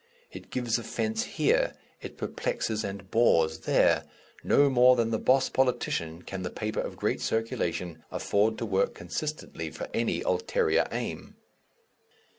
[0.31, 4.05] It gives offence here, it perplexes and bores there;
[4.43, 8.95] no more than the boss politician can the paper of great circulation afford to work
[8.95, 11.35] consistently for any ulterior aim.